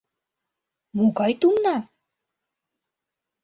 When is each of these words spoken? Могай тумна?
Могай 0.97 1.33
тумна? 1.41 1.75